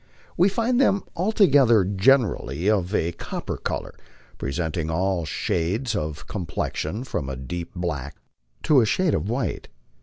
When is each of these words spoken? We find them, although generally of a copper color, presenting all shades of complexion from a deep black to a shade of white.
We 0.35 0.49
find 0.49 0.81
them, 0.81 1.03
although 1.15 1.83
generally 1.83 2.67
of 2.67 2.95
a 2.95 3.11
copper 3.11 3.55
color, 3.55 3.93
presenting 4.39 4.89
all 4.89 5.25
shades 5.25 5.95
of 5.95 6.25
complexion 6.25 7.03
from 7.03 7.29
a 7.29 7.35
deep 7.37 7.75
black 7.75 8.15
to 8.63 8.81
a 8.81 8.85
shade 8.87 9.13
of 9.13 9.29
white. 9.29 9.67